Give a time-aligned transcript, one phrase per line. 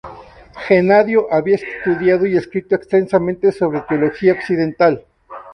[0.65, 5.05] Genadio había estudiado y escrito extensamente sobre teología occidental.